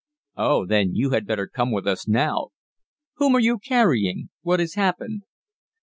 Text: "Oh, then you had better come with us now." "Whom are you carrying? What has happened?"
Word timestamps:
"Oh, 0.39 0.65
then 0.65 0.95
you 0.95 1.11
had 1.11 1.27
better 1.27 1.45
come 1.45 1.71
with 1.71 1.85
us 1.85 2.07
now." 2.07 2.47
"Whom 3.17 3.35
are 3.35 3.39
you 3.39 3.59
carrying? 3.59 4.31
What 4.41 4.59
has 4.59 4.73
happened?" 4.73 5.21